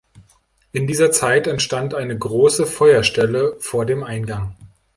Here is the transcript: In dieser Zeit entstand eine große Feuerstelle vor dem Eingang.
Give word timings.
In 0.71 0.87
dieser 0.87 1.11
Zeit 1.11 1.45
entstand 1.45 1.93
eine 1.93 2.17
große 2.17 2.65
Feuerstelle 2.65 3.57
vor 3.59 3.85
dem 3.85 4.03
Eingang. 4.03 4.55